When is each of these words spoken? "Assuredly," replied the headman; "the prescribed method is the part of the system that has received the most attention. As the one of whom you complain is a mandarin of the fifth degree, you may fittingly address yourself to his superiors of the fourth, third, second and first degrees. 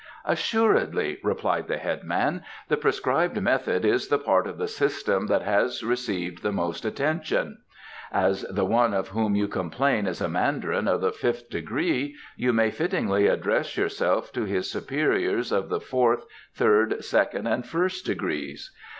"Assuredly," 0.25 1.19
replied 1.23 1.67
the 1.67 1.77
headman; 1.77 2.41
"the 2.69 2.75
prescribed 2.75 3.39
method 3.39 3.85
is 3.85 4.07
the 4.07 4.17
part 4.17 4.47
of 4.47 4.57
the 4.57 4.67
system 4.67 5.27
that 5.27 5.43
has 5.43 5.83
received 5.83 6.41
the 6.41 6.51
most 6.51 6.85
attention. 6.85 7.59
As 8.11 8.41
the 8.49 8.65
one 8.65 8.95
of 8.95 9.09
whom 9.09 9.35
you 9.35 9.47
complain 9.47 10.07
is 10.07 10.19
a 10.19 10.27
mandarin 10.27 10.87
of 10.87 11.01
the 11.01 11.11
fifth 11.11 11.51
degree, 11.51 12.15
you 12.35 12.51
may 12.51 12.71
fittingly 12.71 13.27
address 13.27 13.77
yourself 13.77 14.33
to 14.33 14.45
his 14.45 14.71
superiors 14.71 15.51
of 15.51 15.69
the 15.69 15.79
fourth, 15.79 16.25
third, 16.55 17.03
second 17.05 17.45
and 17.45 17.63
first 17.67 18.03
degrees. 18.03 18.71